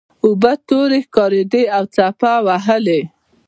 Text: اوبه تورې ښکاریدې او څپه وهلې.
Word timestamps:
اوبه 0.25 0.51
تورې 0.67 0.99
ښکاریدې 1.05 1.63
او 1.75 1.83
څپه 1.95 2.31
وهلې. 2.45 3.01